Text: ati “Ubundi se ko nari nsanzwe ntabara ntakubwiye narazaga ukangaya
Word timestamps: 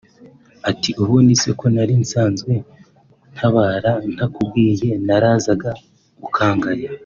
ati 0.69 0.89
“Ubundi 1.01 1.33
se 1.41 1.49
ko 1.59 1.65
nari 1.73 1.93
nsanzwe 2.03 2.53
ntabara 3.33 3.91
ntakubwiye 4.13 4.89
narazaga 5.05 5.69
ukangaya 6.27 6.89